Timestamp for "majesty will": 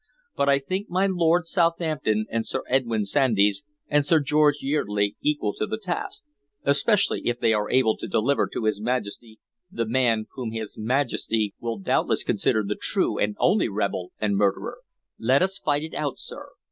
10.75-11.77